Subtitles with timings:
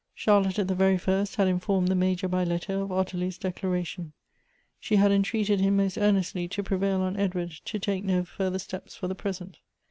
[0.17, 3.37] 296 Goethe's Charlotte, at the very first, had informed the Major by letter of Ottilia's
[3.37, 4.13] declaration.
[4.79, 8.95] She had entreated him most earnestly to prevail on Edward to take no further steps
[8.95, 9.59] for the present.